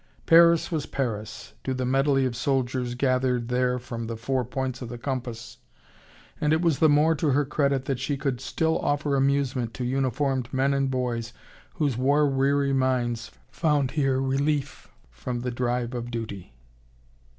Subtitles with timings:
[0.25, 4.89] Paris was Paris, to the medley of soldiers gathered there from the four points of
[4.89, 5.59] the compass,
[6.41, 9.83] and it was the more to her credit that she could still offer amusement to
[9.85, 11.33] uniformed men and boys
[11.75, 16.51] whose war weary minds found here relief from the drive of duty.